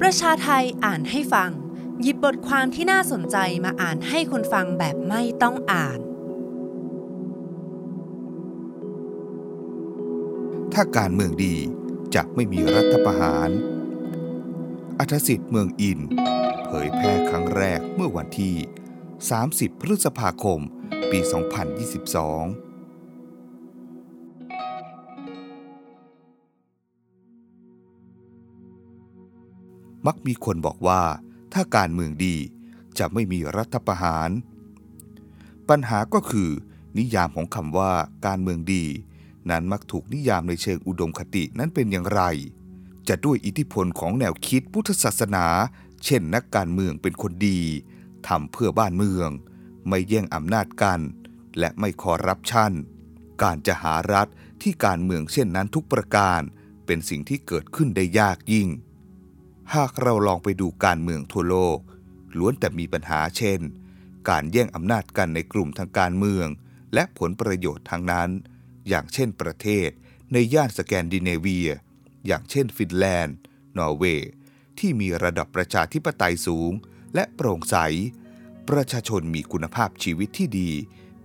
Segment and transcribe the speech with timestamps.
[0.00, 1.50] ประชาไทยอ่านให้ฟัง
[2.02, 5.98] หยิบบทความที่น่าสนใจมาอ่านให้คนฟังแบบไม่ต้องอ่าน
[10.72, 11.54] ถ้าการเมืองดี
[12.14, 13.50] จะไม่มีรัฐประหาร
[14.98, 16.00] อัธสิทธิ์เมืองอิน
[16.64, 18.54] เผยแพร่ครั้งแรกเมื่อวันที่
[19.18, 20.60] 30 พฤษภาคม
[21.10, 22.67] ปี 2022
[30.06, 31.02] มักมีคนบอกว่า
[31.52, 32.36] ถ้าการเมืองดี
[32.98, 34.30] จะไม่มีรัฐประหาร
[35.68, 36.50] ปัญหาก็คือ
[36.98, 37.92] นิยามของคำว่า
[38.26, 38.84] การเมืองดี
[39.50, 42.22] นั้นมักถูกนิยามในเชิงอุดมคตินั้นเป็นอย่างไร
[43.08, 45.46] จะด้วยอิทธิพลของแนวคิดพุทธศาสนา
[46.04, 47.60] เช่นนักการเมืองเป็นคนดี
[48.28, 49.28] ทำเพื่อบ้านเมือง
[49.88, 51.00] ไม่แย่งอำนาจกัน
[51.58, 52.72] และไม่คอร์รัปชัน
[53.42, 54.28] การจะหารัฐ
[54.62, 56.40] ที่การเมืองเช่นนั้นทุกประการ
[56.86, 58.68] เป็นสิ่งที่เกิดขึ้นได้ยากยิ่ง
[59.76, 61.78] หากเราลองไปดูการเมืองทั่วโลก
[62.38, 63.60] ล้วนแต่มีปัญหาเช่น
[64.30, 66.46] การแย่งอำนาจกันในกลุ่มทางการเมือง
[66.94, 68.30] และผลประโยชน์ทางนั้น
[68.88, 69.88] อย่างเช่นประเทศ
[70.32, 71.68] ในย่านสแกนดิเนเวีย
[72.26, 73.36] อย่างเช่นฟินแลนด์
[73.78, 74.30] นอร์เวย์
[74.78, 76.72] ที่มีระดับประชาธิปไตยสูง
[77.14, 77.76] และโปร่งใส
[78.68, 80.70] ประชาชนมีคุณภาพชีวิตที่ดี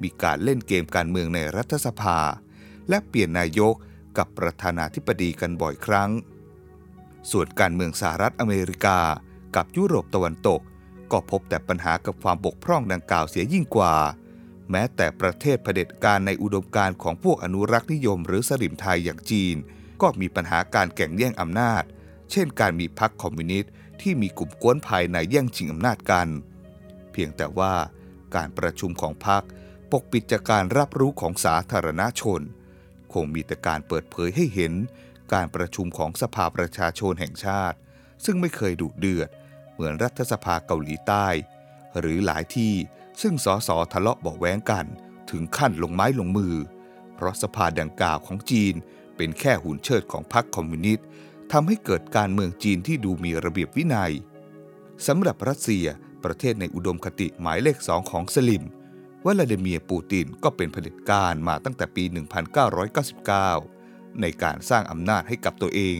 [0.02, 2.20] มีการเล่นเกมการเมืองในรัฐสภา
[2.90, 3.76] และเปลี่ยนนายก
[4.18, 6.12] กับประธานาธิบดีกันบ่อยครั้ง
[7.32, 9.00] ส่วนการเมืองสหรัฐอเมริกา
[9.56, 10.62] กับยุโรปตะวันตก
[11.12, 13.96] ก็พบแต่ปัญหากับความบกพร่องดังกล่าวเสียยิ่งกว่า
[14.72, 19.56] แม้แต่ประเทศเผด็จการในอุดมการของพวกอนุรักษ์นิยม หรือสลิมไทยอย่างจีน
[20.02, 21.84] ก็มีปัญหาการแข่งแย่งอำนาจ
[22.32, 26.28] เช่น การมีพรรคคอมมิวนิสต์ที่มีกลุ่มกวนภายในแย่งชิงอำนาจกัน
[27.12, 27.74] เพียงแต่ว่า
[28.36, 29.44] การประชุมของพรรค
[29.92, 32.42] ปกปิดจากการรับรู้ของสาธารณชน
[33.14, 34.74] คงมีแต่การเปิดเผยให้เห็น
[35.34, 37.78] การประชุมของสภาประชาชนแห่งชาติ
[38.26, 39.30] ซึ่งไม่เคยดุเดือด
[39.74, 41.28] เหมือนรัฐสภาเกาหลีใต้
[42.00, 42.74] หรือหลายที่
[43.22, 44.86] ซึ่งสสทะเลาะเบาะแว้งกัน
[45.32, 46.56] ถึงขั้นลงไม้ลงมือ
[47.16, 48.74] เพราะสภาดังกล่าวของจีน
[49.18, 51.06] เป็นแค่หุ่นเชิดของพรรคคอมมิวนิสต์
[51.52, 54.14] ทำให้เกิดการเมืองจีนที่ดูมีระเบียบวินัย
[55.08, 55.86] สำหรับรัสเซีย
[56.24, 58.64] ประเทศในอุดมคติหมายเลขสองของสลิม
[59.26, 62.04] วลาดิเมียร์ปูตินก็เป็นเผด็จการมาตั้งแต่ปี
[63.22, 63.83] 1999
[64.22, 65.98] ในการสร้างอำนาจให้กับตัวเอง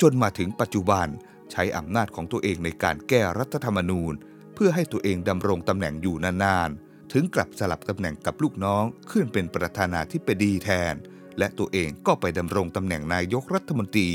[0.00, 1.06] จนมาถึงปัจจุบัน
[1.52, 4.12] ใช้อำนาจของตัวเองในการแก้รัฐธรรมนูญ
[4.54, 10.94] เพื่อให้ตัวเองดำรงตำแหน่งอยู่นานๆ ถึงกลับสลับตำแหน่งกับลูกน้องขึ้นเป็นประธานาธิบดีแทน
[11.38, 14.10] และตัวเองก็ไปดำรงตำแหน่งนายกรัฐมนตรี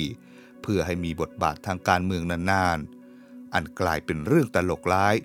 [0.61, 5.15] เพื่อให้มีบทบาททางการเมืองนานๆ อันกลายเป็นเรื่องตลกร้าย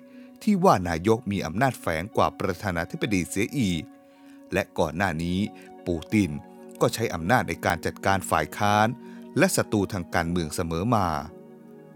[0.43, 3.83] ที่ว่านายกมีอำนาจแฝงกว่าประธานาธิบดีเสียอีก
[4.53, 5.39] และก่อนหน้านี้
[5.85, 6.31] ปูติน
[6.81, 8.87] ก็ใช้อำนาจในการจัดการฝ่ายค้าน
[9.37, 11.07] และศัตรูทางการเมืองเสมอมา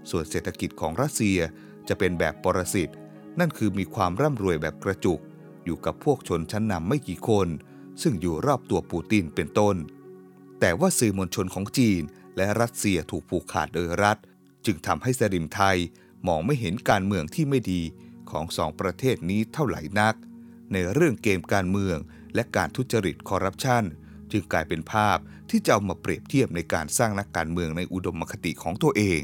[0.09, 1.39] ส่วนเศรษฐกิจของรัสเซีย
[1.87, 2.89] จะเป็นแบบปรสิต
[3.39, 5.19] นั่นคือมีความร่ำรวยแบบกระจุก
[5.65, 7.47] อยู่กับพวกชนชั้นนำไม่กี่คน
[8.01, 9.75] ซึ่งอยู่รอบตัวปูตินเป็นต้น
[10.59, 12.01] แต่ว่าสื่อมวลชนของจีน
[12.37, 14.17] และรัสเซียถูกผูกขาดโดยรัฐ
[14.65, 15.77] จึงทำให้สลิมไทย
[16.27, 17.81] มองไม่เห็นการเมืองที่ไม่ดี
[18.31, 20.15] ของสองประเทศนี้เท่าไหร่นัก
[20.73, 21.97] ในเรื่องเกมการเมือง
[22.35, 23.83] และการทุจริตคอร์รัปชัน
[24.31, 25.17] จึงกลายเป็นภาพ
[25.49, 29.21] ที่จะเอามาเปรียบเทียบในการสร้างนักการเมืองในอุดมคติของตัวเอง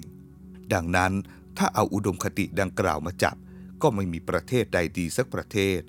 [0.74, 1.14] ดังนั้น
[1.58, 3.36] ถ้าเอาอุดมคติดังกล่าวมาจับ
[3.82, 5.80] ก็ไม่มีประเทศใดดีสักประเทศ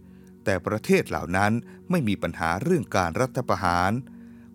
[0.44, 1.52] แต่ประเทศเหล่านั้น
[1.90, 3.92] ไม่มีปัญหาเรื่องการรัฐประหาร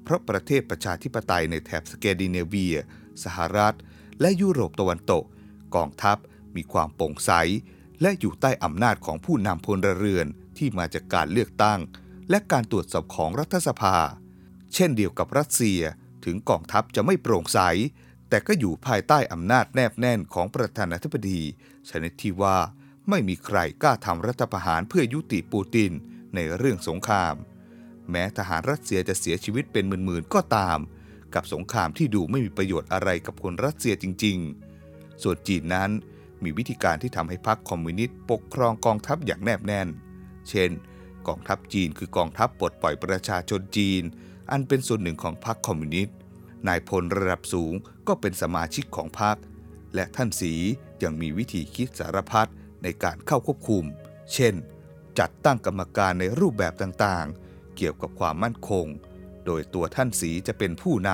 [0.03, 2.75] เพราะประเทศประชาธิปไตยในแถบสแกนดิเนเวีย
[3.23, 3.75] สหรัฐ
[4.21, 5.23] และยุโรปตะวันตก
[5.75, 6.17] กองทัพ
[6.55, 7.31] มีความโปร่งใส
[8.01, 11.79] และอยู่ใต้อำนาจของผู้นำพลเรือนที่มาจากการเลือกตั้ง
[12.29, 13.97] และการตรวจสอบของรัฐสภา
[14.73, 15.81] เช่นเดียวกับรัสเซีย
[16.25, 17.59] ถึงกองทัพจะไม่โปร่งใส
[18.29, 21.41] แต่ก็อยู่ภายใต้อำนาจแนบแน่นของประธานาธิบดี
[21.89, 22.57] ชนิดที่ว่า
[23.09, 25.91] ไม่มีใครกล้าทำรัฐประหารเพื่อยุติปูติน
[26.35, 27.35] ในเรื่องสงคราม
[28.09, 30.79] แม้ทหารรัสเซียจะเสียชีวิตเป็นหมื่นๆก็ตาม
[31.35, 34.37] กับสงครามที่ดูไม่มีประโยชน์อะไรกับคนรัสเซียจริง
[34.79, 35.89] ๆ ส่วนจีนนั้น
[36.43, 39.87] มีวิธีการที่ทำให้พรรคคอมมิวนิสต์ปกครองกองทัพอย่างแนบแน่น
[40.49, 40.71] เช่น
[41.27, 44.03] กองทัพจีนคือกองทัพปลดปล่อยประชาชนจีน
[44.51, 46.15] อันเป็นส่วนหนึ่งของพรรคคอมมิวนิสต์
[46.67, 47.73] นายพลระดับสูง
[48.07, 49.37] ก็เป็นสมาชิกของพรรค
[49.95, 50.53] และท่านสี
[51.03, 52.49] ยังมีวิธีคิดสารพัด
[52.83, 53.85] ในการเข้าควบคุม
[54.33, 54.53] เช่น
[55.19, 58.85] จัดตั้งกรรมการในรูปแบบต่างๆ เกี่ยวกับความมั่นคง
[59.45, 61.11] โดยตัวท่านสีจะเป็นผู้น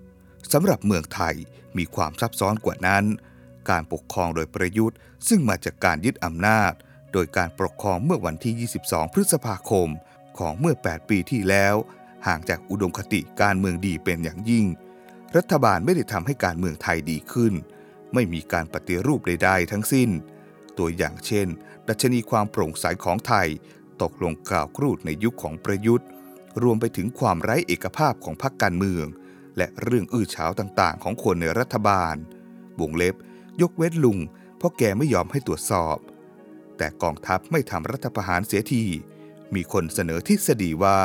[0.00, 1.34] ำ สำหรับเมืองไทย
[1.78, 3.04] มีความซับซ้อนกว่านั้น
[3.70, 6.72] การปกครองโดยประยุทธ์ ซึ่งมาจากการยึดอำนาจ
[7.12, 9.88] โดยการปกครองเมื่อวันที่ 22 พฤษภาคม
[10.38, 11.74] ของเมื่อ 8 ปีที่แล้ว
[12.26, 14.66] ห่างจากอุดมคติการเมืองดีเป็นอย่างยิ่ง
[15.36, 17.54] รัฐบาลไม่ได้ทำให้การเมืองไทยดีขึ้น
[18.14, 20.10] ไม่มีการปฏิรูปใดๆทั้งสิ้น
[20.78, 21.46] ตัวอย่างเช่น
[21.88, 23.48] ดัชนีความโปร่งใสของไทย
[24.02, 26.08] ตกลงกล่าวกรูดในยุคของประยุทธ์
[26.62, 29.06] รวมไปถึงความไร้เอกภาพของพรรคการเมือง
[29.56, 32.16] และเรื่องอื้อฉาวต่างๆ ของคนในรัฐบาล
[32.80, 33.14] วงเล็บ
[33.60, 34.18] ยกเว้นลุง
[34.56, 35.96] เพราะแกไม่ยอมให้ตรวจสอบ
[36.76, 38.84] แต่กองทัพไม่ทำรัฐประหารเสียที
[39.54, 40.98] มีคนเสนอทฤษฎีว่า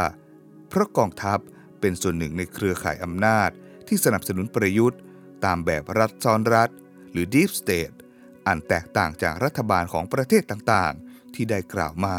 [0.70, 1.40] เพราะกองทัพ
[1.80, 3.50] เป็นส่วนหนึ่งในเครือข่ายอำนาจ
[3.88, 5.00] ที่สนับสนุนประยุทธ์
[5.46, 6.70] ตามแบบรัฐซ้อนรัฐ
[7.12, 7.96] หรือ Deep State
[8.48, 12.18] อันแตกต่างจากรัฐบาลของประเทศต่างๆ ที่ได้กล่าวมา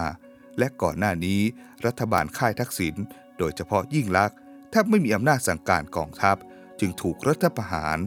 [0.58, 1.40] และก่อนหน้านี้
[1.86, 2.94] รัฐบาลค่ายทักษิณ
[3.38, 4.36] โดยเฉพาะยิ่งลักษณ์
[4.70, 6.36] แทบไม่มีอำนาจสั่งการกองทัพ
[6.80, 7.98] จึงถูกรัฐประหาร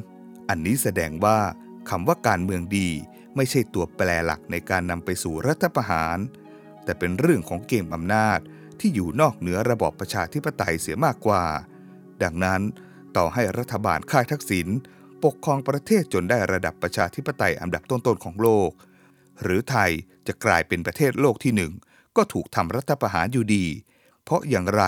[0.50, 1.40] อันนี้แสดงว่า
[1.90, 2.90] คำว่าการเมืองดี
[3.36, 6.18] ไม่ใช่ตัวแปรหลักในการนำไปสู่รัฐประหาร
[6.84, 8.40] แต่เป็นเรื่องของเกมอำนาจ
[8.82, 11.44] ที่อยู่นอกเหนือระบอบประชาธิปไตยเสียมากกว่า
[12.24, 12.62] ดังนั้น
[13.18, 14.68] ต่อให้รัฐบาลค่ายทักษิณ
[15.24, 18.72] ปกครองประเทศจนได้ระดับประชาธิปไตยอันดับต้นๆของโลก
[19.44, 19.92] หรือไทย
[20.28, 21.72] จะกลายเป็นประเทศโลกที่หนึ่ง
[22.18, 23.66] ก็ถูกทำรัฐประหารอยู่ดี
[24.24, 24.84] เพราะอย่างไร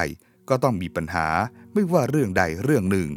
[0.49, 1.27] ก็ต้องมีปัญหา
[1.73, 3.09] ไม่ว่าเรื่องใดเรื่องหนึ่ง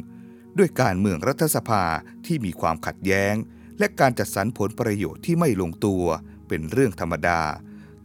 [0.57, 1.83] ด้วยการเมืองรัฐสภา
[2.25, 3.35] ที่มีความขัดแย้ง
[3.79, 6.03] และการจัดสรรผลประโยชน์ที่ไม่ลงตัว
[6.47, 7.41] เป็นเรื่องธรรมดา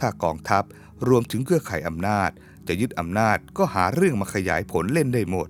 [0.01, 0.65] ถ้ากองทัพ
[1.09, 2.31] รวมถึงเครือข่ายอำนาจ
[2.69, 5.49] จะยึดอำนาจก็หาเรื่องมาขยายผลเล่นได้หมด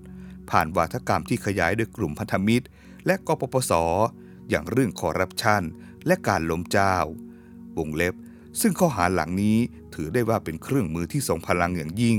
[0.51, 2.67] ผ่านวาทกรรมที่ขยายโดยกลุ่มพันธมิตร
[3.07, 3.73] และกปปส
[4.51, 5.63] อย่างเรื่องคอร์รัปชัน
[6.07, 6.95] และการล้มเจ้า
[7.79, 8.15] วงเล็บ
[8.61, 9.59] ซึ่งข้อหาหลังนี้
[9.95, 12.19] ถือได้ว่าเป็นเครื่องมือที่ทรงพลังอย่างยิ่ง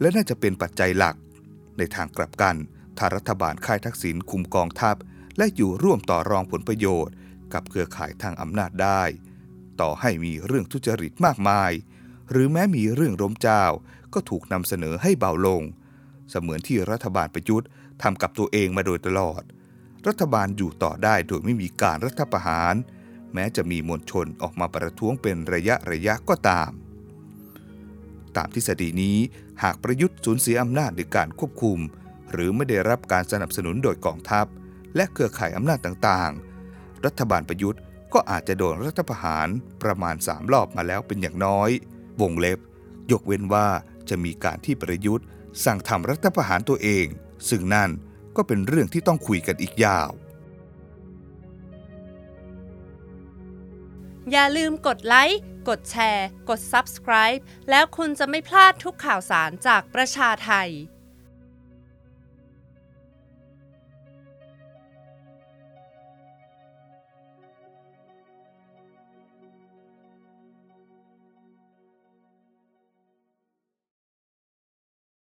[0.00, 1.16] และน่าจะเป็นปัจจัยหลัก
[1.78, 2.56] ในทางกลับกัน
[2.98, 4.96] ถ้ารัฐบาลค่ายทักษิณคุมกองทัพ
[5.36, 7.14] และอยู่ร่วมต่อรองผลประโยชน์
[7.52, 9.02] กับเครือข่ายทางอำนาจได้
[9.80, 11.72] ต่อให้มีเรื่องทุจริตมากมาย
[12.30, 13.64] หรือแม้มีเรื่องล้มเจ้า
[14.14, 15.62] ก็ถูกนำเสนอให้เบาลง
[16.30, 17.68] เสมือนที่รัฐบาลประยุทธ์
[18.02, 19.42] ทำกับตัวเองมาโดยตลอด
[20.08, 22.74] รัฐบาลอยู่ต่อได้โดยไม่มีการรัฐประหาร
[23.34, 26.70] แม้จะมีมวลชนออกมาประท้วงเป็นระยะระยะก็ตาม
[28.36, 29.18] ตามทฤษฎีนี้
[29.62, 31.78] หากประยุทธ์สูญเสียอำนาจในการควบคุม
[32.32, 34.46] หรือไม่ได้รับการสนับสนุนโดยกองทัพ
[34.96, 37.80] และเครือข่ายอำนาจต่างๆ รัฐบาลประยุทธ์
[38.14, 39.48] ก็อาจจะโดนรัฐประหาร
[39.82, 41.70] ประมาณ 3 รอบมาแล้วเป็นอย่างน้อย
[42.20, 42.58] วงเล็บ
[43.12, 43.66] ยกเว้นว่า
[44.12, 45.26] จะมีการที่ประยุทธ์
[45.64, 47.06] สั่งทำรัฐประหารตัวเอง
[47.48, 47.90] ซึ่งนั่น
[48.36, 50.10] ก็เป็นเรื่องที่ต้องคุยกันอีกยาว
[54.30, 60.70] อย่าลืมกดไลค์ กดแชร์ กด Subscribe แล้วคุณจะไม่พลาดทุกข่าวสารจากประชาไทย